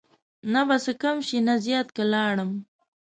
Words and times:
نه 0.53 0.61
به 0.67 0.75
څه 0.83 0.91
کم 1.01 1.17
شي 1.27 1.37
نه 1.47 1.55
زیات 1.65 1.87
که 1.95 2.03
لاړم 2.13 2.51